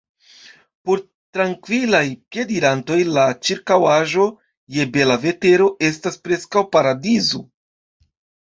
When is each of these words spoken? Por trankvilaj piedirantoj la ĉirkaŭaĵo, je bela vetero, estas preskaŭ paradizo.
Por 0.87 1.01
trankvilaj 1.37 2.01
piedirantoj 2.35 2.97
la 3.17 3.27
ĉirkaŭaĵo, 3.49 4.25
je 4.79 4.89
bela 4.97 5.21
vetero, 5.27 5.71
estas 5.91 6.19
preskaŭ 6.25 6.65
paradizo. 6.79 7.45